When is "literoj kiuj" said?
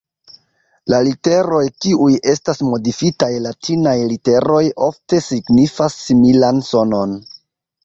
1.07-2.07